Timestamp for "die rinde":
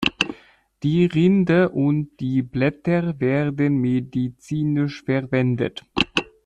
0.81-1.69